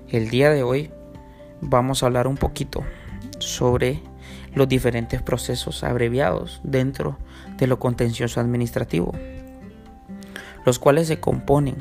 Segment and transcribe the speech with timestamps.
[0.09, 0.91] El día de hoy
[1.59, 2.83] vamos a hablar un poquito
[3.39, 4.03] sobre
[4.55, 7.17] los diferentes procesos abreviados dentro
[7.57, 9.11] de lo contencioso administrativo,
[10.65, 11.75] los cuales se componen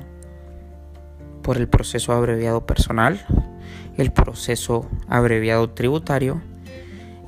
[1.42, 3.24] por el proceso abreviado personal,
[3.96, 6.42] el proceso abreviado tributario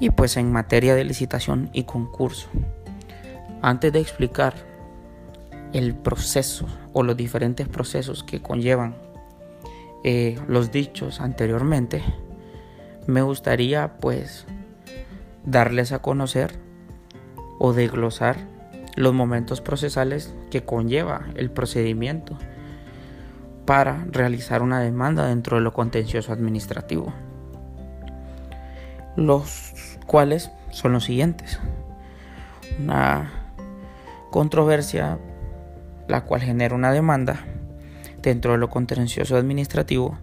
[0.01, 2.49] y pues en materia de licitación y concurso.
[3.63, 4.55] Antes de explicar
[5.73, 8.97] el proceso o los diferentes procesos que conllevan
[10.05, 12.03] eh, los dichos anteriormente,
[13.07, 14.47] me gustaría pues
[15.47, 16.59] darles a conocer
[17.59, 18.37] o desglosar
[18.97, 22.39] los momentos procesales que conlleva el procedimiento
[23.65, 27.13] para realizar una demanda dentro de lo contencioso administrativo.
[29.17, 31.59] Los cuales son los siguientes.
[32.79, 33.31] Una
[34.31, 35.19] controversia
[36.09, 37.45] la cual genera una demanda
[38.23, 40.19] dentro de lo contencioso administrativo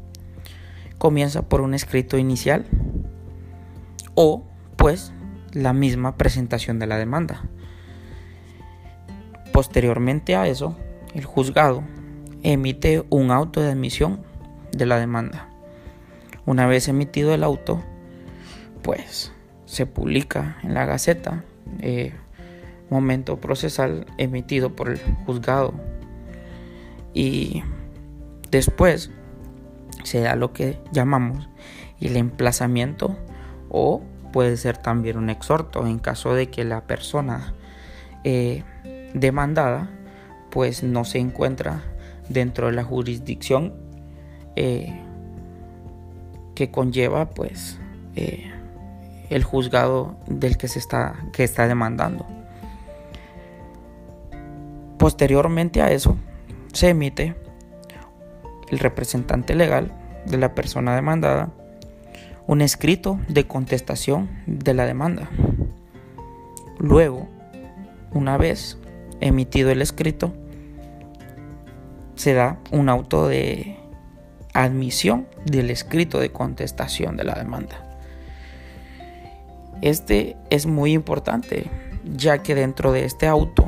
[0.98, 2.66] comienza por un escrito inicial
[4.16, 4.44] o
[5.54, 7.44] la misma presentación de la demanda.
[9.54, 10.76] Posteriormente a eso,
[11.14, 11.84] el juzgado
[12.42, 14.20] emite un auto de admisión
[14.74, 15.48] de la demanda.
[16.46, 17.82] Una vez emitido el auto,
[18.82, 19.32] pues
[19.66, 21.46] se publica en la Gaceta,
[21.80, 22.12] eh,
[22.90, 25.74] momento procesal emitido por el juzgado.
[27.14, 27.64] Y
[28.52, 29.12] después
[30.04, 31.48] se da lo que llamamos
[32.02, 33.18] el emplazamiento
[33.70, 34.02] o
[34.34, 35.88] puede ser también un exhorto.
[35.88, 37.54] En caso de que la persona
[38.26, 38.64] eh,
[39.14, 39.90] demandada
[40.50, 41.82] pues no se encuentra
[42.28, 43.74] dentro de la jurisdicción
[44.56, 45.02] eh,
[46.56, 47.80] que conlleva pues
[48.16, 48.52] eh,
[49.30, 52.26] el juzgado del que se está que está demandando.
[54.98, 56.18] Posteriormente a eso
[56.72, 57.36] se emite
[58.70, 59.92] el representante legal
[60.26, 61.50] de la persona demandada
[62.48, 65.30] un escrito de contestación de la demanda.
[66.80, 67.28] Luego,
[68.12, 68.78] una vez
[69.22, 70.34] emitido el escrito,
[72.16, 73.78] se da un auto de
[74.54, 77.98] admisión del escrito de contestación de la demanda.
[79.82, 81.66] Este es muy importante,
[82.04, 83.68] ya que dentro de este auto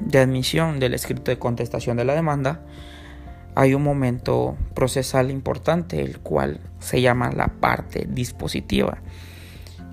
[0.00, 2.62] de admisión del escrito de contestación de la demanda,
[3.54, 8.98] hay un momento procesal importante, el cual se llama la parte dispositiva,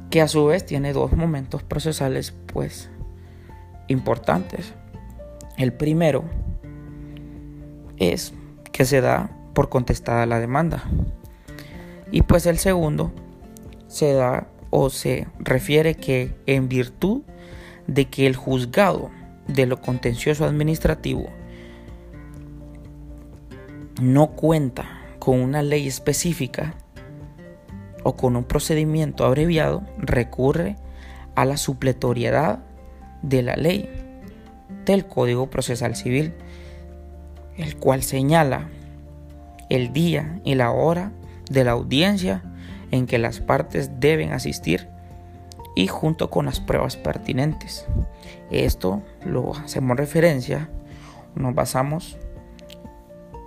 [0.09, 2.89] que a su vez tiene dos momentos procesales pues
[3.87, 4.73] importantes.
[5.57, 6.23] El primero
[7.97, 8.33] es
[8.71, 10.83] que se da por contestada la demanda.
[12.11, 13.11] Y pues el segundo
[13.87, 17.23] se da o se refiere que en virtud
[17.87, 19.09] de que el juzgado
[19.47, 21.29] de lo contencioso administrativo
[23.99, 24.85] no cuenta
[25.19, 26.75] con una ley específica
[28.03, 30.75] o con un procedimiento abreviado, recurre
[31.35, 32.59] a la supletoriedad
[33.21, 33.89] de la ley
[34.85, 36.33] del Código Procesal Civil,
[37.57, 38.69] el cual señala
[39.69, 41.11] el día y la hora
[41.49, 42.43] de la audiencia
[42.91, 44.87] en que las partes deben asistir
[45.75, 47.85] y junto con las pruebas pertinentes.
[48.49, 50.69] Esto lo hacemos referencia,
[51.35, 52.17] nos basamos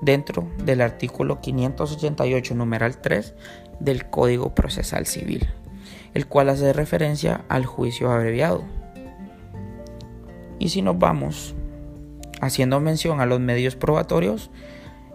[0.02, 3.34] dentro del artículo 588 numeral 3
[3.80, 5.48] del Código Procesal Civil,
[6.12, 8.64] el cual hace referencia al juicio abreviado.
[10.58, 11.54] Y si nos vamos
[12.40, 14.50] haciendo mención a los medios probatorios,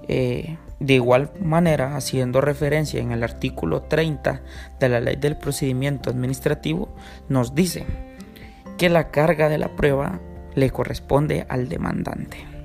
[0.07, 4.41] eh, de igual manera, haciendo referencia en el artículo 30
[4.79, 6.95] de la Ley del Procedimiento Administrativo,
[7.29, 7.85] nos dice
[8.77, 10.19] que la carga de la prueba
[10.55, 12.56] le corresponde al demandante.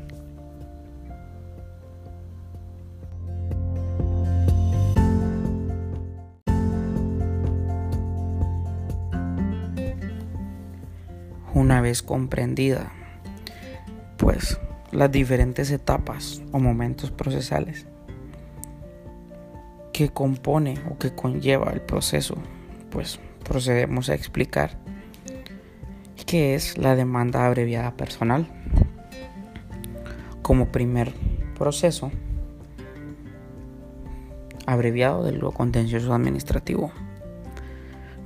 [11.54, 12.92] Una vez comprendida
[14.16, 14.58] pues
[14.92, 17.86] las diferentes etapas o momentos procesales
[19.92, 22.36] que compone o que conlleva el proceso,
[22.90, 24.78] pues procedemos a explicar
[26.26, 28.46] qué es la demanda abreviada personal.
[30.40, 31.12] Como primer
[31.58, 32.10] proceso
[34.66, 36.90] abreviado de lo contencioso administrativo.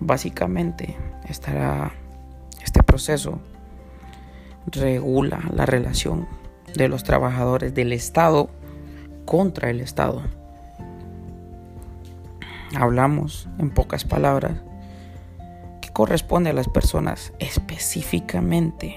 [0.01, 0.97] Básicamente
[1.29, 1.93] estará
[4.67, 6.27] regula la relación
[6.75, 8.51] de los trabajadores del Estado
[9.25, 10.23] contra el Estado.
[12.77, 14.53] Hablamos, en pocas palabras,
[15.81, 18.97] que corresponde a las personas específicamente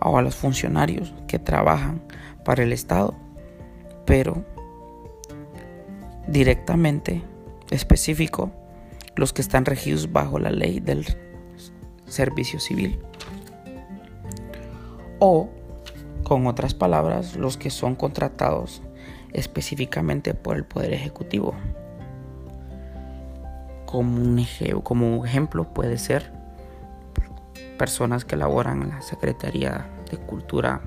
[0.00, 2.00] o a los funcionarios que trabajan
[2.44, 3.14] para el Estado,
[4.06, 4.44] pero
[6.26, 7.22] directamente
[7.70, 8.50] específico
[9.16, 11.04] los que están regidos bajo la ley del
[12.06, 12.98] servicio civil.
[15.18, 15.48] O,
[16.22, 18.82] con otras palabras, los que son contratados
[19.32, 21.54] específicamente por el Poder Ejecutivo.
[23.86, 24.38] Como un,
[25.24, 26.30] ejemplo puede ser
[27.78, 30.82] personas que laboran en la Secretaría de Cultura,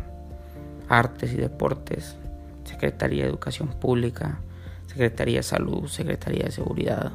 [0.87, 2.15] Artes y Deportes,
[2.63, 4.39] Secretaría de Educación Pública,
[4.87, 7.11] Secretaría de Salud, Secretaría de Seguridad,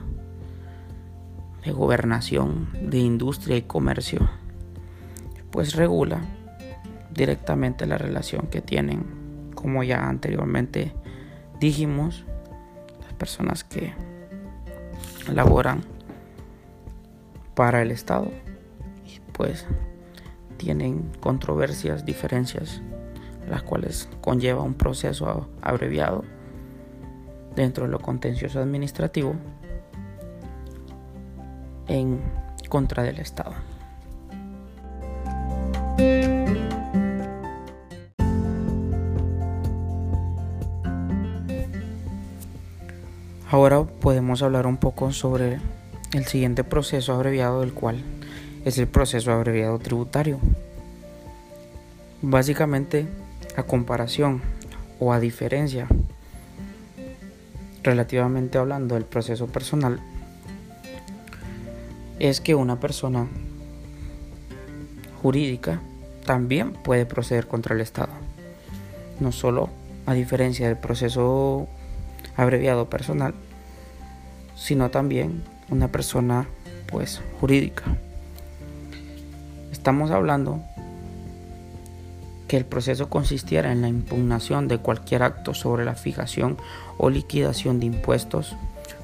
[1.64, 4.28] de Gobernación, de Industria y Comercio,
[5.50, 6.20] pues regula
[7.16, 10.92] directamente la relación que tienen, como ya anteriormente
[11.58, 12.24] dijimos,
[13.02, 13.94] las personas que
[15.32, 15.82] laboran
[17.54, 18.30] para el Estado,
[19.06, 19.66] y pues
[20.58, 22.82] tienen controversias, diferencias,
[23.48, 26.24] las cuales conlleva un proceso abreviado
[27.54, 29.34] dentro de lo contencioso administrativo
[31.88, 32.20] en
[32.68, 33.54] contra del Estado.
[43.48, 45.60] Ahora podemos hablar un poco sobre
[46.12, 48.02] el siguiente proceso abreviado del cual
[48.64, 50.40] es el proceso abreviado tributario.
[52.22, 53.06] Básicamente,
[53.56, 54.42] a comparación
[54.98, 55.86] o a diferencia
[57.84, 60.00] relativamente hablando del proceso personal,
[62.18, 63.28] es que una persona
[65.22, 65.80] jurídica
[66.24, 68.12] también puede proceder contra el Estado.
[69.20, 69.70] No solo
[70.04, 71.68] a diferencia del proceso
[72.36, 73.34] abreviado personal,
[74.56, 76.46] sino también una persona
[76.86, 77.84] pues jurídica.
[79.72, 80.60] Estamos hablando
[82.48, 86.56] que el proceso consistiera en la impugnación de cualquier acto sobre la fijación
[86.96, 88.56] o liquidación de impuestos,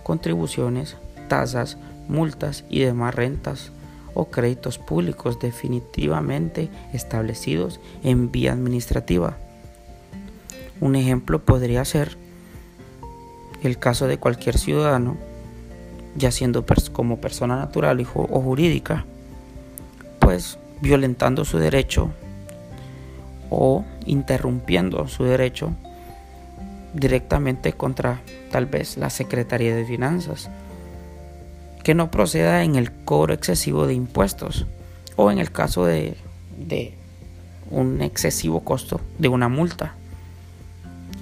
[0.02, 0.96] contribuciones,
[1.28, 1.76] tasas,
[2.08, 3.72] multas y demás rentas
[4.14, 9.36] o créditos públicos definitivamente establecidos en vía administrativa.
[10.80, 12.16] Un ejemplo podría ser
[13.62, 15.16] el caso de cualquier ciudadano,
[16.16, 19.04] ya siendo como persona natural o jurídica,
[20.18, 22.10] pues violentando su derecho
[23.50, 25.72] o interrumpiendo su derecho
[26.94, 28.20] directamente contra
[28.50, 30.50] tal vez la Secretaría de Finanzas
[31.82, 34.66] que no proceda en el cobro excesivo de impuestos
[35.16, 36.16] o en el caso de,
[37.70, 39.94] un excesivo costo de una multa.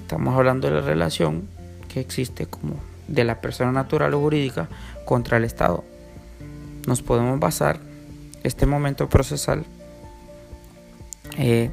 [0.03, 1.49] Estamos hablando de la relación
[1.93, 2.77] que existe como
[3.09, 4.69] de la persona natural o jurídica
[5.05, 5.85] contra el Estado.
[6.87, 7.81] Nos podemos basar
[8.45, 9.65] este momento procesal
[11.37, 11.71] eh,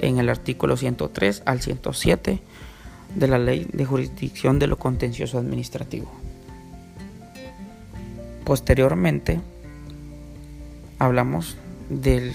[0.00, 2.40] en el artículo 103 al 107
[3.14, 6.10] de la Ley de Jurisdicción de lo Contencioso Administrativo.
[8.44, 9.40] Posteriormente,
[10.98, 11.56] hablamos
[11.88, 12.34] del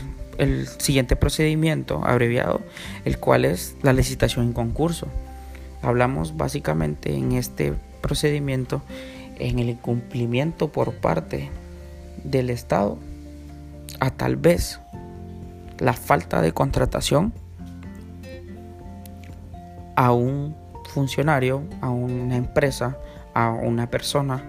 [0.79, 2.61] siguiente procedimiento abreviado,
[3.05, 5.07] el cual es la licitación en concurso.
[5.81, 8.81] Hablamos básicamente en este procedimiento
[9.39, 11.49] en el incumplimiento por parte
[12.23, 12.97] del Estado
[13.99, 14.79] a tal vez
[15.79, 17.33] la falta de contratación
[19.95, 20.55] a un
[20.93, 22.97] funcionario, a una empresa,
[23.33, 24.43] a una persona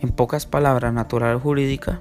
[0.00, 2.00] en pocas palabras, natural jurídica,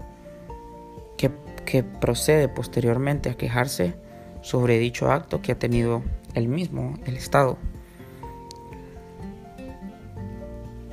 [1.17, 1.31] que,
[1.65, 3.95] que procede posteriormente a quejarse
[4.41, 6.01] sobre dicho acto que ha tenido
[6.33, 7.57] el mismo, el Estado.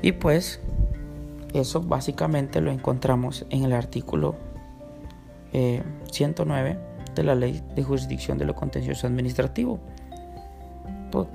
[0.03, 0.61] Y pues
[1.53, 4.37] eso básicamente lo encontramos en el artículo
[5.53, 6.79] 109 eh,
[7.15, 9.81] de la Ley de Jurisdicción de lo Contencioso Administrativo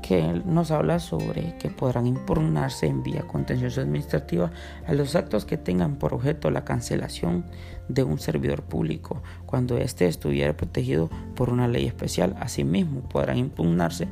[0.02, 4.52] que nos habla sobre que podrán impugnarse en vía contenciosa administrativa
[4.86, 7.46] a los actos que tengan por objeto la cancelación
[7.88, 12.36] de un servidor público cuando éste estuviera protegido por una ley especial.
[12.40, 14.08] Asimismo, podrán impugnarse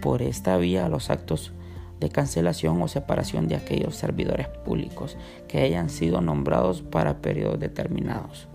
[0.00, 1.52] por esta vía a los actos
[2.00, 5.16] de cancelación o separación de aquellos servidores públicos
[5.48, 8.48] que hayan sido nombrados para periodos determinados.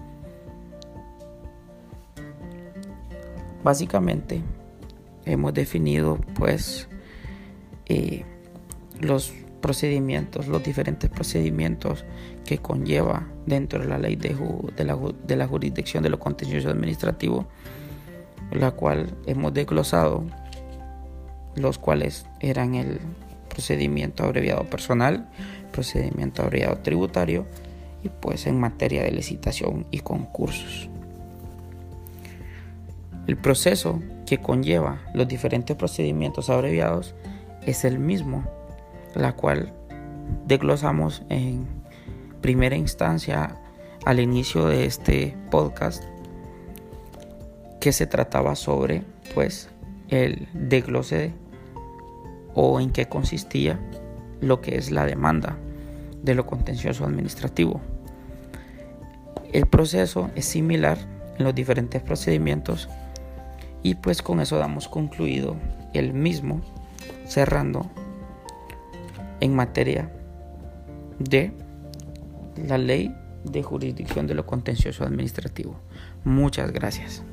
[3.64, 4.42] Básicamente,
[5.26, 6.88] hemos definido pues
[7.88, 8.24] eh,
[9.00, 12.06] los procedimientos, los diferentes procedimientos
[12.46, 14.36] que conlleva dentro de la ley de,
[15.36, 17.48] la, jurisdicción de lo contencioso administrativo
[18.52, 20.24] la cual hemos desglosado
[21.56, 23.00] los cuales eran el
[23.50, 25.30] procedimiento abreviado personal,
[25.72, 27.46] procedimiento abreviado tributario
[28.04, 30.90] y pues en materia de licitación y concursos.
[33.28, 37.16] El proceso que conlleva los diferentes procedimientos abreviados
[37.66, 38.44] es el mismo,
[39.16, 39.74] la cual
[40.46, 41.68] desglosamos en
[42.40, 43.60] primera instancia
[44.06, 46.04] al inicio de este podcast
[47.80, 49.02] que se trataba sobre
[49.34, 49.72] pues
[50.10, 51.34] el desglose
[52.54, 53.80] o en qué consistía
[54.42, 55.58] lo que es la demanda
[56.22, 57.82] de lo contencioso administrativo.
[59.54, 61.00] El proceso es similar
[61.40, 62.88] en los diferentes procedimientos
[63.84, 65.56] y pues con eso damos concluido
[65.94, 66.62] el mismo
[67.26, 67.90] cerrando
[69.40, 70.12] en materia
[71.20, 71.52] de
[72.68, 75.80] la ley de jurisdicción de lo contencioso administrativo.
[76.24, 77.24] Muchas gracias.